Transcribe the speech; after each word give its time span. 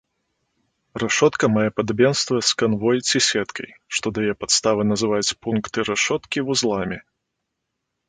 Рашотка 1.03 1.45
мае 1.57 1.69
падабенства 1.81 2.35
з 2.49 2.57
канвой 2.63 2.97
ці 3.11 3.23
сеткай, 3.29 3.69
што 3.99 4.15
дае 4.21 4.33
падставы 4.43 4.81
называць 4.95 5.25
пункты 5.45 5.89
рашоткі 5.95 6.39
вузламі. 6.53 6.97